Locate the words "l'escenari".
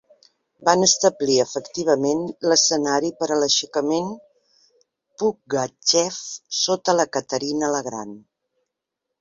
2.53-3.11